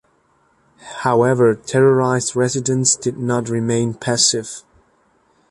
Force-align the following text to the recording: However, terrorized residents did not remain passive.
However, 1.01 1.53
terrorized 1.53 2.35
residents 2.35 2.95
did 2.95 3.19
not 3.19 3.49
remain 3.49 3.93
passive. 3.93 4.63